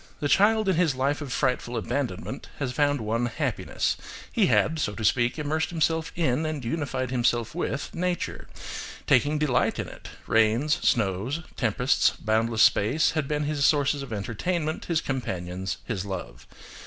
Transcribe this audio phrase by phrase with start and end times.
[0.19, 3.97] The child in his life of frightful abandonment had found one happiness;
[4.31, 8.47] he had, so to speak, immersed himself in, and unified himself with, nature,
[9.05, 15.01] taking delight in it–rains, snow, tempests, boundless space, had been his sources of entertainment, his
[15.01, 16.47] companions, his love.